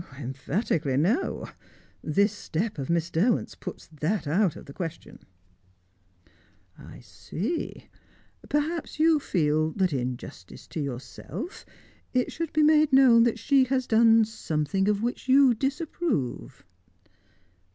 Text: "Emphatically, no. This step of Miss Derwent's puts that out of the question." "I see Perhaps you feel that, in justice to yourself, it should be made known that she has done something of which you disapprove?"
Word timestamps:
"Emphatically, 0.17 0.97
no. 0.97 1.47
This 2.03 2.33
step 2.33 2.79
of 2.79 2.89
Miss 2.89 3.11
Derwent's 3.11 3.53
puts 3.53 3.85
that 3.85 4.25
out 4.25 4.55
of 4.55 4.65
the 4.65 4.73
question." 4.73 5.19
"I 6.75 7.01
see 7.01 7.87
Perhaps 8.49 8.99
you 8.99 9.19
feel 9.19 9.69
that, 9.73 9.93
in 9.93 10.17
justice 10.17 10.65
to 10.69 10.79
yourself, 10.79 11.67
it 12.13 12.31
should 12.31 12.51
be 12.51 12.63
made 12.63 12.91
known 12.91 13.25
that 13.25 13.37
she 13.37 13.65
has 13.65 13.85
done 13.85 14.25
something 14.25 14.87
of 14.87 15.03
which 15.03 15.27
you 15.29 15.53
disapprove?" 15.53 16.65